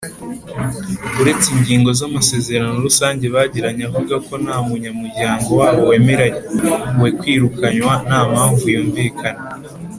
[1.21, 9.41] Uretse ingingo z amasezerano rusange bagiranye avuga ko ntamunya muryango wabo wemerewe kwirukanywa ntampamvu yumvikana.